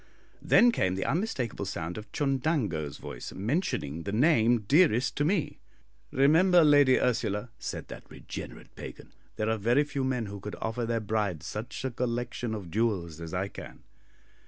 Then 0.41 0.71
came 0.71 0.95
the 0.95 1.05
unmistakable 1.05 1.65
sound 1.67 1.95
of 1.95 2.11
Chundango's 2.11 2.97
voice 2.97 3.31
mentioning 3.33 4.01
the 4.01 4.11
name 4.11 4.61
dearest 4.61 5.15
to 5.17 5.23
me. 5.23 5.59
"Remember, 6.09 6.63
Lady 6.63 6.99
Ursula," 6.99 7.51
said 7.59 7.87
that 7.89 8.09
regenerate 8.09 8.73
pagan, 8.75 9.13
"there 9.35 9.47
are 9.51 9.57
very 9.59 9.83
few 9.83 10.03
men 10.03 10.25
who 10.25 10.39
could 10.39 10.55
offer 10.59 10.87
their 10.87 11.01
brides 11.01 11.45
such 11.45 11.85
a 11.85 11.91
collection 11.91 12.55
of 12.55 12.71
jewels 12.71 13.21
as 13.21 13.31
I 13.31 13.47
can. 13.47 13.83